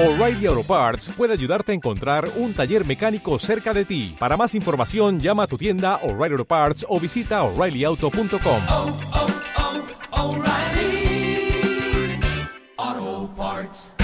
[0.00, 4.14] O'Reilly Auto Parts puede ayudarte a encontrar un taller mecánico cerca de ti.
[4.16, 8.60] Para más información, llama a tu tienda O'Reilly Auto Parts o visita oreillyauto.com.
[8.70, 8.96] oh,
[12.78, 13.94] oh, Parts.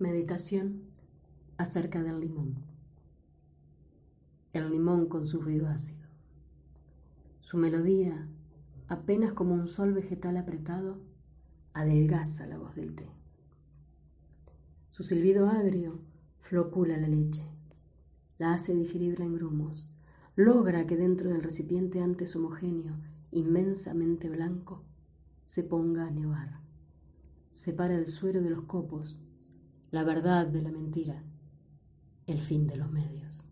[0.00, 0.82] Meditación
[1.56, 2.56] acerca del limón.
[4.52, 6.08] El limón con su ruido ácido.
[7.40, 8.26] Su melodía,
[8.88, 10.98] apenas como un sol vegetal apretado,
[11.72, 13.19] adelgaza la voz del té.
[15.00, 15.98] Su silbido agrio
[16.40, 17.42] flocula la leche,
[18.36, 19.88] la hace digerir en grumos,
[20.36, 22.98] logra que dentro del recipiente antes homogéneo,
[23.30, 24.84] inmensamente blanco,
[25.42, 26.60] se ponga a nevar.
[27.50, 29.18] Separa el suero de los copos,
[29.90, 31.24] la verdad de la mentira,
[32.26, 33.42] el fin de los medios.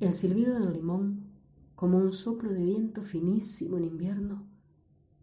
[0.00, 1.30] El silbido del limón,
[1.76, 4.48] como un soplo de viento finísimo en invierno,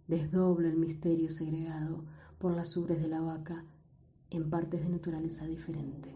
[0.07, 2.05] desdobla el misterio segregado
[2.39, 3.65] por las ubres de la vaca
[4.31, 6.15] en partes de naturaleza diferente.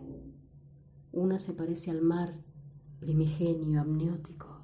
[1.11, 2.33] Una se parece al mar
[2.99, 4.61] primigenio, amniótico,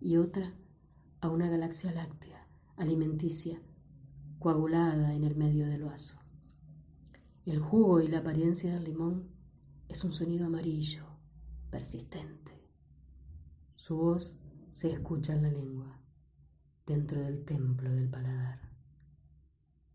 [0.00, 0.54] y otra
[1.20, 2.46] a una galaxia láctea,
[2.76, 3.60] alimenticia,
[4.38, 6.18] coagulada en el medio del vaso.
[7.46, 9.30] El jugo y la apariencia del limón
[9.88, 11.04] es un sonido amarillo,
[11.70, 12.52] persistente.
[13.76, 14.38] Su voz
[14.70, 15.98] se escucha en la lengua,
[16.86, 18.60] dentro del templo del paladar.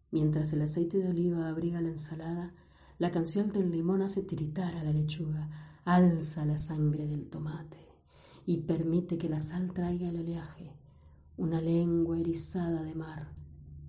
[0.09, 2.53] Mientras el aceite de oliva abriga la ensalada,
[3.01, 7.79] la canción del limón hace tiritar a la lechuga, alza la sangre del tomate
[8.45, 10.77] y permite que la sal traiga el oleaje,
[11.35, 13.33] una lengua erizada de mar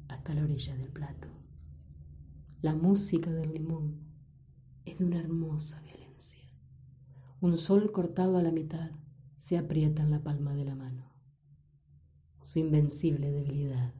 [0.08, 1.28] hasta la orilla del plato.
[2.62, 4.00] La música del limón
[4.86, 6.48] es de una hermosa violencia.
[7.42, 8.92] Un sol cortado a la mitad
[9.36, 11.12] se aprieta en la palma de la mano.
[12.40, 13.92] Su invencible debilidad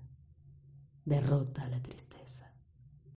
[1.04, 2.51] derrota a la tristeza.